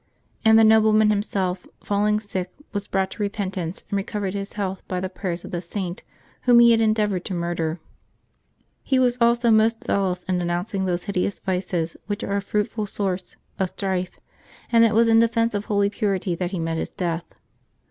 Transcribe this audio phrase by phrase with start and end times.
[0.43, 4.81] And the nobleman himself, falling sick, was brought to repent ance, and recovered his health
[4.87, 6.01] by the prayers of the Saint
[6.45, 7.79] whom he had endeavored to murder.
[8.81, 13.35] He was also most zealous in denouncing those hideous vices which are a fruitful source
[13.59, 14.19] of strife,
[14.71, 17.35] and it was in defence of holy purity that he met his death.